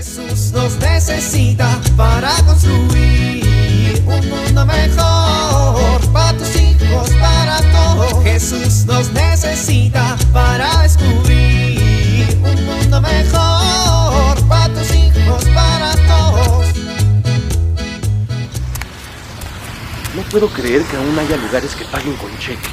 Jesús 0.00 0.52
nos 0.52 0.78
necesita 0.78 1.78
para 1.94 2.34
construir 2.46 4.02
un 4.06 4.30
mundo 4.30 4.64
mejor 4.64 6.00
para 6.10 6.38
tus 6.38 6.56
hijos, 6.56 7.10
para 7.20 7.60
todos. 7.70 8.24
Jesús 8.24 8.86
nos 8.86 9.12
necesita 9.12 10.16
para 10.32 10.84
descubrir 10.84 12.26
un 12.42 12.64
mundo 12.64 13.02
mejor 13.02 14.48
para 14.48 14.72
tus 14.72 14.90
hijos, 14.94 15.44
para 15.54 15.94
todos. 16.08 16.66
No 20.16 20.22
puedo 20.30 20.48
creer 20.48 20.82
que 20.84 20.96
aún 20.96 21.18
haya 21.18 21.36
lugares 21.36 21.74
que 21.74 21.84
paguen 21.84 22.16
con 22.16 22.30
cheque. 22.38 22.70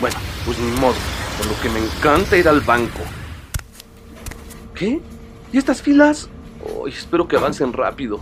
Bueno, 0.00 0.16
pues 0.44 0.56
ni 0.60 0.70
modo, 0.78 0.94
por 1.38 1.46
lo 1.46 1.60
que 1.60 1.70
me 1.70 1.80
encanta 1.80 2.36
ir 2.36 2.46
al 2.46 2.60
banco. 2.60 3.00
¿Qué? 4.76 5.00
¿Y 5.52 5.58
estas 5.58 5.82
filas? 5.82 6.28
Ay, 6.64 6.92
espero 6.92 7.26
que 7.28 7.36
avancen 7.36 7.72
rápido. 7.72 8.20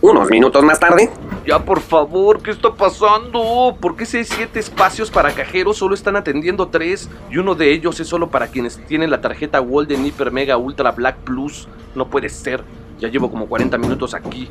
Unos 0.00 0.28
minutos 0.30 0.64
más 0.64 0.80
tarde, 0.80 1.10
Ya, 1.46 1.60
por 1.64 1.80
favor, 1.80 2.42
¿qué 2.42 2.50
está 2.50 2.74
pasando? 2.74 3.76
¿Por 3.80 3.94
qué 3.94 4.04
si 4.04 4.16
hay 4.16 4.24
siete 4.24 4.58
espacios 4.58 5.12
para 5.12 5.32
cajeros 5.32 5.76
solo 5.76 5.94
están 5.94 6.16
atendiendo 6.16 6.68
tres? 6.68 7.08
Y 7.30 7.38
uno 7.38 7.54
de 7.54 7.72
ellos 7.72 8.00
es 8.00 8.08
solo 8.08 8.28
para 8.28 8.48
quienes 8.48 8.84
tienen 8.86 9.10
la 9.10 9.20
tarjeta 9.20 9.60
Golden 9.60 10.04
Hyper 10.04 10.32
Mega 10.32 10.56
Ultra 10.56 10.90
Black 10.90 11.18
Plus. 11.18 11.68
No 11.94 12.08
puede 12.08 12.28
ser. 12.28 12.64
Ya 12.98 13.08
llevo 13.08 13.30
como 13.30 13.46
40 13.46 13.78
minutos 13.78 14.12
aquí. 14.14 14.48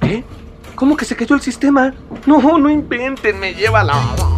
¿Qué? 0.00 0.24
¿Cómo 0.74 0.96
que 0.96 1.04
se 1.04 1.14
cayó 1.14 1.36
el 1.36 1.42
sistema? 1.42 1.94
No, 2.26 2.58
no 2.58 2.68
inventen, 2.68 3.38
me 3.38 3.54
lleva 3.54 3.84
la... 3.84 4.31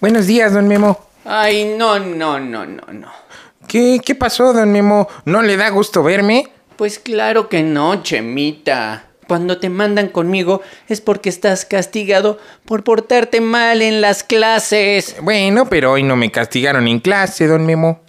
Buenos 0.00 0.26
días, 0.26 0.52
don 0.52 0.68
Memo. 0.68 0.98
Ay, 1.24 1.74
no, 1.76 1.98
no, 1.98 2.38
no, 2.38 2.64
no, 2.66 2.82
no. 2.92 3.08
¿Qué, 3.66 4.00
¿Qué 4.04 4.14
pasó, 4.14 4.52
don 4.52 4.70
Memo? 4.72 5.08
¿No 5.24 5.42
le 5.42 5.56
da 5.56 5.68
gusto 5.70 6.02
verme? 6.02 6.48
Pues 6.76 6.98
claro 6.98 7.48
que 7.48 7.62
no, 7.62 8.02
Chemita. 8.02 9.04
Cuando 9.26 9.58
te 9.58 9.68
mandan 9.68 10.08
conmigo 10.08 10.62
es 10.88 11.00
porque 11.02 11.28
estás 11.28 11.66
castigado 11.66 12.38
por 12.64 12.82
portarte 12.82 13.40
mal 13.42 13.82
en 13.82 14.00
las 14.00 14.22
clases. 14.24 15.16
Bueno, 15.20 15.68
pero 15.68 15.92
hoy 15.92 16.02
no 16.02 16.16
me 16.16 16.30
castigaron 16.30 16.88
en 16.88 17.00
clase, 17.00 17.46
don 17.46 17.66
Memo. 17.66 18.00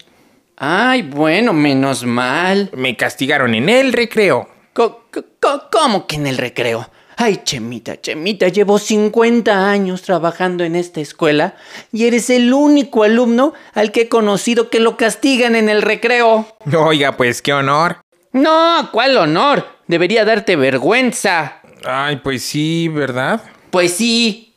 Ay, 0.55 1.01
bueno, 1.01 1.51
menos 1.51 2.05
mal. 2.05 2.69
Me 2.73 2.95
castigaron 2.95 3.53
en 3.53 3.67
el 3.67 3.91
recreo. 3.91 4.47
Co- 4.73 5.05
co- 5.11 5.25
co- 5.41 5.63
¿Cómo 5.71 6.07
que 6.07 6.15
en 6.15 6.27
el 6.27 6.37
recreo? 6.37 6.89
Ay, 7.21 7.41
Chemita, 7.43 7.99
Chemita, 7.99 8.47
llevo 8.47 8.79
50 8.79 9.69
años 9.69 10.03
trabajando 10.03 10.63
en 10.63 10.77
esta 10.77 11.01
escuela 11.01 11.55
y 11.91 12.05
eres 12.05 12.29
el 12.29 12.53
único 12.53 13.03
alumno 13.03 13.51
al 13.73 13.91
que 13.91 14.03
he 14.03 14.07
conocido 14.09 14.69
que 14.69 14.79
lo 14.79 14.95
castigan 14.95 15.57
en 15.57 15.67
el 15.67 15.81
recreo. 15.81 16.47
Oiga, 16.73 17.17
pues 17.17 17.41
qué 17.41 17.51
honor. 17.51 17.97
No, 18.31 18.87
¿cuál 18.93 19.17
honor? 19.17 19.65
Debería 19.87 20.23
darte 20.23 20.55
vergüenza. 20.55 21.57
Ay, 21.85 22.21
pues 22.23 22.41
sí, 22.43 22.87
¿verdad? 22.87 23.41
Pues 23.69 23.95
sí. 23.95 24.55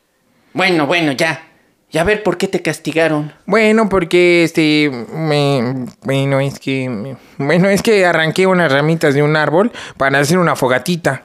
Bueno, 0.53 0.87
bueno, 0.87 1.11
ya. 1.11 1.49
Ya 1.91 2.05
ver 2.05 2.23
por 2.23 2.39
qué 2.39 2.47
te 2.47 2.63
castigaron. 2.63 3.33
Bueno, 3.45 3.89
porque 3.89 4.45
este 4.45 4.89
me 5.13 5.87
bueno, 6.03 6.39
es 6.39 6.61
que 6.61 6.89
me- 6.89 7.17
bueno, 7.39 7.69
es 7.69 7.83
que 7.83 8.07
arranqué 8.07 8.47
unas 8.47 8.71
ramitas 8.71 9.15
de 9.15 9.23
un 9.25 9.35
árbol 9.37 9.73
para 9.97 10.21
hacer 10.21 10.39
una 10.39 10.55
fogatita. 10.55 11.25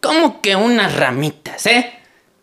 ¿Cómo 0.00 0.40
que 0.40 0.56
unas 0.56 0.96
ramitas, 0.96 1.66
eh? 1.66 1.92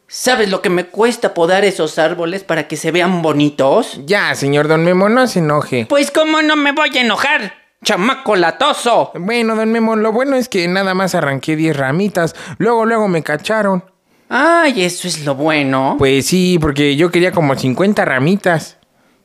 ¿Sabes 0.07 0.49
lo 0.49 0.61
que 0.61 0.69
me 0.69 0.85
cuesta 0.85 1.33
podar 1.33 1.65
esos 1.65 1.97
árboles 1.97 2.43
para 2.43 2.67
que 2.67 2.77
se 2.77 2.91
vean 2.91 3.21
bonitos? 3.21 3.99
Ya, 4.05 4.33
señor 4.35 4.67
don 4.67 4.83
Memo, 4.85 5.09
no 5.09 5.27
se 5.27 5.39
enoje. 5.39 5.85
Pues 5.89 6.11
cómo 6.11 6.41
no 6.41 6.55
me 6.55 6.71
voy 6.71 6.95
a 6.95 7.01
enojar, 7.01 7.55
chamaco 7.83 8.35
latoso. 8.35 9.11
Bueno, 9.15 9.55
don 9.55 9.71
Memo, 9.71 9.95
lo 9.95 10.11
bueno 10.11 10.35
es 10.35 10.49
que 10.49 10.67
nada 10.67 10.93
más 10.93 11.15
arranqué 11.15 11.55
10 11.55 11.75
ramitas. 11.75 12.35
Luego, 12.59 12.85
luego 12.85 13.07
me 13.07 13.23
cacharon. 13.23 13.83
Ay, 14.29 14.83
eso 14.83 15.07
es 15.07 15.25
lo 15.25 15.35
bueno. 15.35 15.95
Pues 15.97 16.27
sí, 16.27 16.59
porque 16.61 16.95
yo 16.95 17.11
quería 17.11 17.31
como 17.31 17.55
50 17.55 18.05
ramitas. 18.05 18.77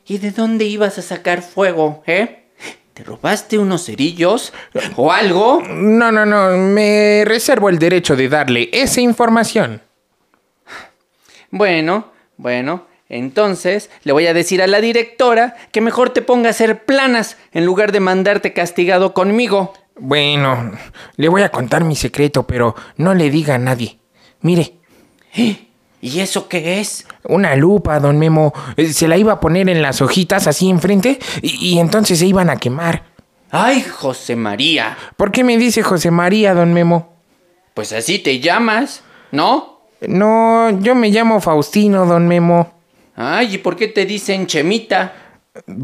¿Y 0.06 0.18
de 0.18 0.30
dónde 0.30 0.64
ibas 0.64 0.98
a 0.98 1.02
sacar 1.02 1.42
fuego, 1.42 2.02
eh? 2.06 2.41
¿Te 2.94 3.04
robaste 3.04 3.56
unos 3.56 3.86
cerillos 3.86 4.52
o 4.96 5.12
algo? 5.12 5.62
No, 5.66 6.12
no, 6.12 6.26
no, 6.26 6.56
me 6.58 7.24
reservo 7.24 7.70
el 7.70 7.78
derecho 7.78 8.16
de 8.16 8.28
darle 8.28 8.68
esa 8.72 9.00
información. 9.00 9.80
Bueno, 11.50 12.12
bueno, 12.36 12.86
entonces 13.08 13.90
le 14.04 14.12
voy 14.12 14.26
a 14.26 14.34
decir 14.34 14.62
a 14.62 14.66
la 14.66 14.80
directora 14.80 15.56
que 15.70 15.80
mejor 15.80 16.10
te 16.10 16.20
ponga 16.20 16.48
a 16.48 16.50
hacer 16.50 16.84
planas 16.84 17.38
en 17.52 17.64
lugar 17.64 17.92
de 17.92 18.00
mandarte 18.00 18.52
castigado 18.52 19.14
conmigo. 19.14 19.72
Bueno, 19.98 20.72
le 21.16 21.28
voy 21.28 21.42
a 21.42 21.50
contar 21.50 21.84
mi 21.84 21.96
secreto, 21.96 22.46
pero 22.46 22.74
no 22.96 23.14
le 23.14 23.30
diga 23.30 23.54
a 23.54 23.58
nadie. 23.58 23.98
Mire, 24.40 24.74
¿Y 26.02 26.18
eso 26.18 26.48
qué 26.48 26.80
es? 26.80 27.06
una 27.24 27.54
lupa, 27.54 28.00
don 28.00 28.18
Memo, 28.18 28.52
eh, 28.76 28.92
se 28.92 29.06
la 29.06 29.16
iba 29.16 29.34
a 29.34 29.40
poner 29.40 29.68
en 29.68 29.80
las 29.80 30.02
hojitas 30.02 30.48
así 30.48 30.68
enfrente 30.68 31.20
y, 31.40 31.74
y 31.74 31.78
entonces 31.78 32.18
se 32.18 32.26
iban 32.26 32.50
a 32.50 32.56
quemar. 32.56 33.04
Ay, 33.50 33.82
José 33.82 34.34
María. 34.34 34.98
¿Por 35.16 35.30
qué 35.30 35.44
me 35.44 35.56
dice 35.56 35.82
José 35.82 36.10
María, 36.10 36.54
don 36.54 36.74
Memo? 36.74 37.14
Pues 37.74 37.92
así 37.92 38.18
te 38.18 38.40
llamas, 38.40 39.02
¿no? 39.30 39.82
No, 40.00 40.70
yo 40.80 40.96
me 40.96 41.10
llamo 41.10 41.40
Faustino, 41.40 42.04
don 42.04 42.26
Memo. 42.26 42.72
Ay, 43.14 43.54
¿y 43.54 43.58
por 43.58 43.76
qué 43.76 43.86
te 43.86 44.04
dicen 44.04 44.46
Chemita? 44.46 45.12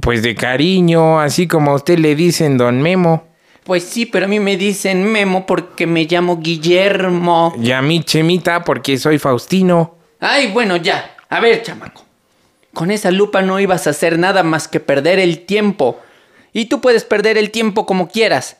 Pues 0.00 0.22
de 0.22 0.34
cariño, 0.34 1.20
así 1.20 1.46
como 1.46 1.70
a 1.70 1.74
usted 1.74 1.98
le 1.98 2.16
dicen 2.16 2.58
don 2.58 2.82
Memo. 2.82 3.24
Pues 3.62 3.84
sí, 3.84 4.06
pero 4.06 4.24
a 4.24 4.28
mí 4.28 4.40
me 4.40 4.56
dicen 4.56 5.04
Memo 5.04 5.46
porque 5.46 5.86
me 5.86 6.06
llamo 6.06 6.38
Guillermo. 6.38 7.54
Y 7.62 7.70
a 7.70 7.82
mí 7.82 8.02
Chemita 8.02 8.64
porque 8.64 8.98
soy 8.98 9.18
Faustino. 9.18 9.97
Ay, 10.20 10.50
bueno, 10.52 10.76
ya. 10.76 11.16
A 11.28 11.40
ver, 11.40 11.62
chamaco. 11.62 12.04
Con 12.74 12.90
esa 12.90 13.10
lupa 13.10 13.42
no 13.42 13.60
ibas 13.60 13.86
a 13.86 13.90
hacer 13.90 14.18
nada 14.18 14.42
más 14.42 14.68
que 14.68 14.80
perder 14.80 15.18
el 15.18 15.46
tiempo. 15.46 16.00
Y 16.52 16.66
tú 16.66 16.80
puedes 16.80 17.04
perder 17.04 17.38
el 17.38 17.50
tiempo 17.50 17.86
como 17.86 18.08
quieras. 18.08 18.56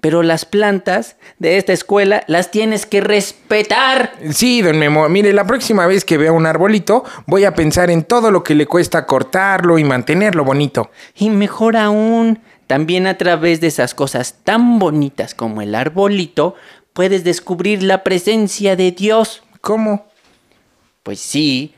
Pero 0.00 0.22
las 0.22 0.44
plantas 0.44 1.16
de 1.38 1.56
esta 1.56 1.72
escuela 1.72 2.22
las 2.28 2.52
tienes 2.52 2.86
que 2.86 3.00
respetar. 3.00 4.12
Sí, 4.30 4.62
don 4.62 4.78
Memo, 4.78 5.08
mire, 5.08 5.32
la 5.32 5.44
próxima 5.44 5.86
vez 5.86 6.04
que 6.04 6.18
vea 6.18 6.30
un 6.30 6.46
arbolito, 6.46 7.04
voy 7.26 7.44
a 7.44 7.54
pensar 7.54 7.90
en 7.90 8.04
todo 8.04 8.30
lo 8.30 8.44
que 8.44 8.54
le 8.54 8.66
cuesta 8.66 9.06
cortarlo 9.06 9.76
y 9.76 9.84
mantenerlo 9.84 10.44
bonito. 10.44 10.90
Y 11.16 11.30
mejor 11.30 11.76
aún, 11.76 12.40
también 12.68 13.08
a 13.08 13.18
través 13.18 13.60
de 13.60 13.66
esas 13.66 13.94
cosas 13.94 14.36
tan 14.44 14.78
bonitas 14.78 15.34
como 15.34 15.62
el 15.62 15.74
arbolito, 15.74 16.54
puedes 16.92 17.24
descubrir 17.24 17.82
la 17.82 18.04
presencia 18.04 18.76
de 18.76 18.92
Dios. 18.92 19.42
¿Cómo? 19.60 20.07
Pues 21.08 21.20
sí, 21.20 21.72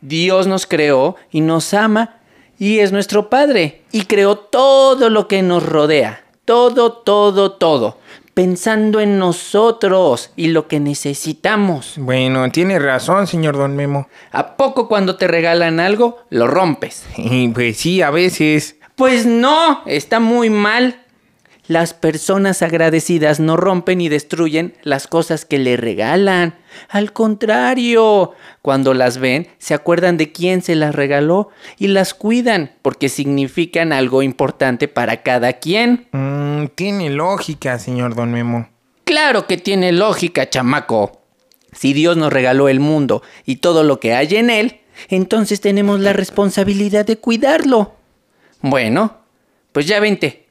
Dios 0.00 0.46
nos 0.46 0.64
creó 0.64 1.16
y 1.32 1.40
nos 1.40 1.74
ama 1.74 2.20
y 2.56 2.78
es 2.78 2.92
nuestro 2.92 3.28
Padre 3.28 3.82
y 3.90 4.04
creó 4.04 4.38
todo 4.38 5.10
lo 5.10 5.26
que 5.26 5.42
nos 5.42 5.66
rodea, 5.66 6.22
todo, 6.44 6.92
todo, 6.92 7.50
todo, 7.50 7.98
pensando 8.32 9.00
en 9.00 9.18
nosotros 9.18 10.30
y 10.36 10.46
lo 10.46 10.68
que 10.68 10.78
necesitamos. 10.78 11.94
Bueno, 11.96 12.48
tiene 12.52 12.78
razón, 12.78 13.26
señor 13.26 13.56
don 13.56 13.74
Memo. 13.74 14.06
¿A 14.30 14.56
poco 14.56 14.86
cuando 14.86 15.16
te 15.16 15.26
regalan 15.26 15.80
algo, 15.80 16.18
lo 16.30 16.46
rompes? 16.46 17.06
Y 17.16 17.48
pues 17.48 17.78
sí, 17.78 18.02
a 18.02 18.10
veces. 18.12 18.76
Pues 18.94 19.26
no, 19.26 19.82
está 19.86 20.20
muy 20.20 20.48
mal. 20.48 21.00
Las 21.68 21.94
personas 21.94 22.62
agradecidas 22.62 23.40
no 23.40 23.56
rompen 23.56 24.00
y 24.00 24.08
destruyen 24.08 24.74
las 24.82 25.08
cosas 25.08 25.44
que 25.44 25.58
le 25.58 25.76
regalan. 25.76 26.54
Al 26.88 27.12
contrario, 27.12 28.32
cuando 28.62 28.94
las 28.94 29.18
ven, 29.18 29.48
se 29.58 29.74
acuerdan 29.74 30.16
de 30.16 30.30
quién 30.30 30.62
se 30.62 30.76
las 30.76 30.94
regaló 30.94 31.48
y 31.76 31.88
las 31.88 32.14
cuidan 32.14 32.72
porque 32.82 33.08
significan 33.08 33.92
algo 33.92 34.22
importante 34.22 34.86
para 34.86 35.22
cada 35.22 35.54
quien. 35.54 36.06
Mm, 36.12 36.66
tiene 36.76 37.10
lógica, 37.10 37.78
señor 37.80 38.14
don 38.14 38.30
Memo. 38.30 38.68
Claro 39.04 39.46
que 39.46 39.56
tiene 39.56 39.90
lógica, 39.90 40.48
chamaco. 40.48 41.20
Si 41.72 41.92
Dios 41.92 42.16
nos 42.16 42.32
regaló 42.32 42.68
el 42.68 42.80
mundo 42.80 43.22
y 43.44 43.56
todo 43.56 43.82
lo 43.82 43.98
que 43.98 44.14
hay 44.14 44.36
en 44.36 44.50
él, 44.50 44.80
entonces 45.08 45.60
tenemos 45.60 46.00
la 46.00 46.12
responsabilidad 46.12 47.04
de 47.04 47.18
cuidarlo. 47.18 47.94
Bueno, 48.62 49.18
pues 49.72 49.86
ya 49.86 50.00
vente. 50.00 50.45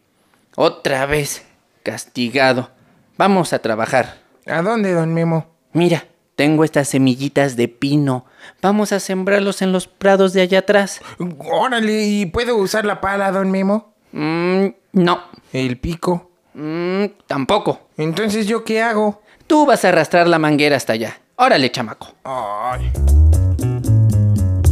Otra 0.56 1.06
vez, 1.06 1.44
castigado. 1.84 2.70
Vamos 3.18 3.52
a 3.52 3.60
trabajar. 3.60 4.18
¿A 4.46 4.62
dónde, 4.62 4.94
don 4.94 5.14
Memo? 5.14 5.48
Mira, 5.74 6.06
tengo 6.36 6.64
estas 6.64 6.88
semillitas 6.88 7.58
de 7.58 7.68
pino. 7.68 8.26
Vamos 8.62 8.94
a 8.94 9.00
sembrarlos 9.00 9.62
en 9.62 9.72
los 9.74 9.88
prados 9.88 10.32
de 10.34 10.42
allá 10.42 10.60
atrás. 10.60 11.02
Órale, 11.40 12.04
¿y 12.04 12.26
puedo 12.26 12.56
usar 12.56 12.86
la 12.86 13.02
pala, 13.02 13.32
don 13.32 13.52
Memo? 13.52 13.94
Mm, 14.14 14.68
no, 14.94 15.24
El 15.52 15.78
pico. 15.78 16.32
Mm, 16.54 17.06
tampoco. 17.28 17.90
Entonces, 17.98 18.48
¿yo 18.48 18.64
qué 18.64 18.82
hago? 18.82 19.22
Tú 19.48 19.66
vas 19.66 19.84
a 19.84 19.90
arrastrar 19.90 20.28
la 20.28 20.40
manguera 20.40 20.78
hasta 20.78 20.94
allá. 20.94 21.20
Órale, 21.36 21.70
chamaco. 21.70 22.14
Ay. 22.24 22.92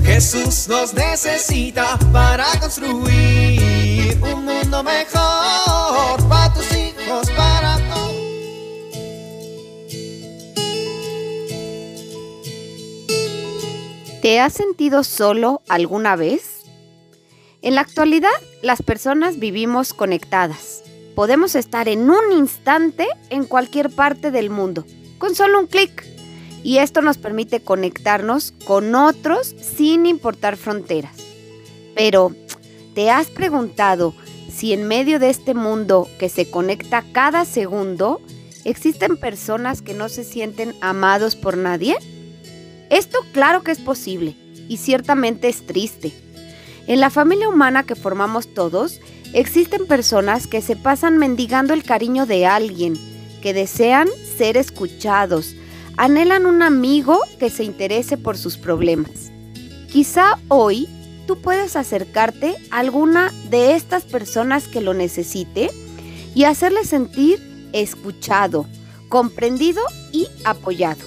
Jesús 0.06 0.68
nos 0.70 0.94
necesita 0.94 1.98
para 2.14 2.46
construir 2.62 3.93
un 4.22 4.46
mundo 4.46 4.84
mejor 4.84 6.28
para 6.30 6.54
tus 6.54 6.72
hijos, 6.76 7.30
para. 7.32 7.74
¿Te 14.24 14.40
has 14.40 14.54
sentido 14.54 15.04
solo 15.04 15.62
alguna 15.68 16.16
vez? 16.16 16.64
En 17.62 17.76
la 17.76 17.82
actualidad, 17.82 18.32
las 18.62 18.82
personas 18.82 19.38
vivimos 19.38 19.94
conectadas. 19.94 20.82
Podemos 21.14 21.56
estar 21.56 21.90
en 21.90 22.10
un 22.10 22.32
instante 22.32 23.06
en 23.30 23.44
cualquier 23.44 23.90
parte 23.90 24.32
del 24.32 24.50
mundo, 24.50 24.86
con 25.18 25.36
solo 25.36 25.60
un 25.60 25.68
clic. 25.68 26.06
Y 26.64 26.78
esto 26.78 27.02
nos 27.02 27.18
permite 27.18 27.62
conectarnos 27.62 28.54
con 28.64 28.96
otros 28.96 29.54
sin 29.60 30.06
importar 30.06 30.56
fronteras. 30.56 31.18
Pero, 31.94 32.34
¿te 32.94 33.10
has 33.10 33.28
preguntado 33.28 34.14
si 34.52 34.74
en 34.74 34.88
medio 34.88 35.20
de 35.20 35.30
este 35.30 35.54
mundo 35.54 36.08
que 36.20 36.30
se 36.30 36.50
conecta 36.50 37.04
cada 37.12 37.46
segundo, 37.46 38.22
existen 38.66 39.18
personas 39.18 39.82
que 39.82 39.94
no 39.94 40.10
se 40.10 40.24
sienten 40.24 40.76
amados 40.82 41.36
por 41.36 41.58
nadie? 41.58 41.96
Esto 42.90 43.20
claro 43.32 43.64
que 43.64 43.72
es 43.72 43.80
posible 43.80 44.36
y 44.68 44.78
ciertamente 44.78 45.50
es 45.50 45.66
triste. 45.66 46.14
En 46.88 47.00
la 47.00 47.10
familia 47.10 47.50
humana 47.50 47.84
que 47.84 47.96
formamos 47.96 48.54
todos, 48.54 49.00
existen 49.34 49.88
personas 49.88 50.48
que 50.48 50.62
se 50.62 50.76
pasan 50.76 51.18
mendigando 51.18 51.74
el 51.74 51.84
cariño 51.84 52.26
de 52.26 52.46
alguien, 52.46 52.96
que 53.42 53.54
desean 53.54 54.08
ser 54.38 54.58
escuchados, 54.58 55.56
anhelan 55.98 56.46
un 56.46 56.62
amigo 56.62 57.20
que 57.40 57.50
se 57.50 57.64
interese 57.64 58.18
por 58.18 58.38
sus 58.38 58.58
problemas. 58.58 59.32
Quizá 59.92 60.40
hoy 60.48 60.88
tú 61.26 61.42
puedes 61.42 61.76
acercarte 61.76 62.56
a 62.72 62.80
alguna 62.80 63.32
de 63.50 63.76
estas 63.76 64.04
personas 64.04 64.68
que 64.68 64.82
lo 64.82 64.94
necesite 64.94 65.70
y 66.36 66.46
hacerle 66.46 66.84
sentir 66.86 67.40
escuchado, 67.74 68.66
comprendido 69.10 69.82
y 70.12 70.28
apoyado. 70.44 71.02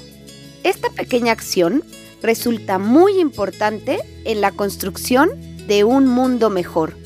Esta 0.65 0.91
pequeña 0.91 1.33
acción 1.33 1.85
resulta 2.23 2.79
muy 2.79 3.21
importante 3.21 3.99
en 4.25 4.41
la 4.41 4.53
construcción 4.53 5.31
de 5.67 5.85
un 5.85 6.09
mundo 6.09 6.51
mejor. 6.51 6.97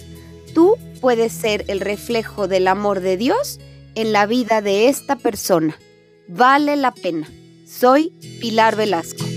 Tú 0.54 0.76
puedes 1.00 1.32
ser 1.32 1.64
el 1.68 1.80
reflejo 1.80 2.48
del 2.48 2.68
amor 2.68 3.00
de 3.00 3.16
Dios 3.16 3.58
en 3.94 4.12
la 4.12 4.26
vida 4.26 4.62
de 4.62 4.88
esta 4.88 5.16
persona. 5.16 5.78
Vale 6.28 6.76
la 6.76 6.92
pena. 6.92 7.28
Soy 7.66 8.10
Pilar 8.40 8.76
Velasco. 8.76 9.29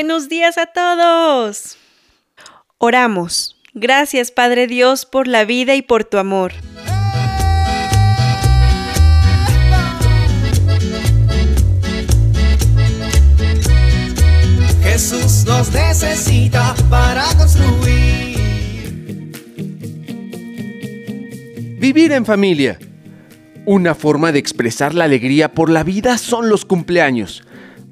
Buenos 0.00 0.30
días 0.30 0.56
a 0.56 0.64
todos. 0.64 1.76
Oramos. 2.78 3.60
Gracias 3.74 4.30
Padre 4.30 4.66
Dios 4.66 5.04
por 5.04 5.28
la 5.28 5.44
vida 5.44 5.74
y 5.74 5.82
por 5.82 6.04
tu 6.04 6.16
amor. 6.16 6.52
Jesús 14.82 15.44
nos 15.44 15.70
necesita 15.70 16.74
para 16.88 17.24
construir. 17.36 18.38
Vivir 21.78 22.12
en 22.12 22.24
familia. 22.24 22.78
Una 23.66 23.94
forma 23.94 24.32
de 24.32 24.38
expresar 24.38 24.94
la 24.94 25.04
alegría 25.04 25.52
por 25.52 25.68
la 25.68 25.84
vida 25.84 26.16
son 26.16 26.48
los 26.48 26.64
cumpleaños. 26.64 27.42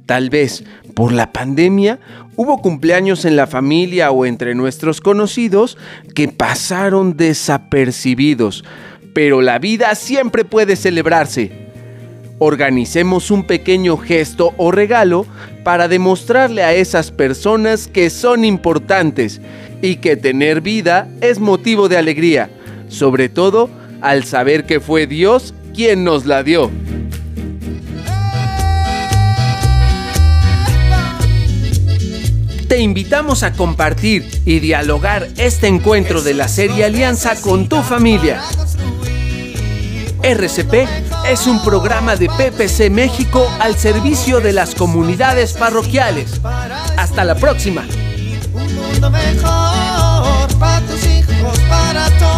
Tal 0.08 0.30
vez 0.30 0.64
por 0.94 1.12
la 1.12 1.34
pandemia 1.34 1.98
hubo 2.34 2.62
cumpleaños 2.62 3.26
en 3.26 3.36
la 3.36 3.46
familia 3.46 4.10
o 4.10 4.24
entre 4.24 4.54
nuestros 4.54 5.02
conocidos 5.02 5.76
que 6.14 6.28
pasaron 6.28 7.18
desapercibidos, 7.18 8.64
pero 9.12 9.42
la 9.42 9.58
vida 9.58 9.94
siempre 9.94 10.46
puede 10.46 10.76
celebrarse. 10.76 11.52
Organicemos 12.38 13.30
un 13.30 13.46
pequeño 13.46 13.98
gesto 13.98 14.54
o 14.56 14.70
regalo 14.70 15.26
para 15.62 15.88
demostrarle 15.88 16.62
a 16.62 16.72
esas 16.72 17.10
personas 17.10 17.86
que 17.86 18.08
son 18.08 18.46
importantes 18.46 19.42
y 19.82 19.96
que 19.96 20.16
tener 20.16 20.62
vida 20.62 21.06
es 21.20 21.38
motivo 21.38 21.90
de 21.90 21.98
alegría, 21.98 22.48
sobre 22.88 23.28
todo 23.28 23.68
al 24.00 24.24
saber 24.24 24.64
que 24.64 24.80
fue 24.80 25.06
Dios 25.06 25.52
quien 25.74 26.02
nos 26.02 26.24
la 26.24 26.42
dio. 26.42 26.70
invitamos 32.80 33.42
a 33.42 33.52
compartir 33.52 34.42
y 34.44 34.60
dialogar 34.60 35.28
este 35.36 35.66
encuentro 35.66 36.22
de 36.22 36.34
la 36.34 36.48
serie 36.48 36.84
Alianza 36.84 37.40
con 37.40 37.68
tu 37.68 37.82
familia. 37.82 38.42
RCP 40.22 40.74
es 41.28 41.46
un 41.46 41.62
programa 41.62 42.16
de 42.16 42.28
PPC 42.28 42.90
México 42.90 43.48
al 43.60 43.76
servicio 43.76 44.40
de 44.40 44.52
las 44.52 44.74
comunidades 44.74 45.52
parroquiales. 45.52 46.40
Hasta 46.96 47.24
la 47.24 47.36
próxima. 47.36 47.84
Un 48.52 48.74
mundo 48.74 49.10
mejor 49.10 50.48
para 50.58 50.80
tus 50.86 51.04
hijos, 51.06 51.58
para 51.68 52.10
todos. 52.18 52.37